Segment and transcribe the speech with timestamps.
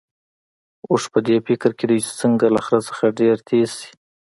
[0.89, 3.91] اوښ په دې فکر کې دی چې څنګه له خره څخه ډېر تېز شي.